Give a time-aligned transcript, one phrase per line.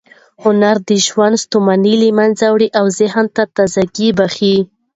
[0.43, 4.55] هنر د ژوند ستوماني له منځه وړي او ذهن ته تازه ګۍ بښي.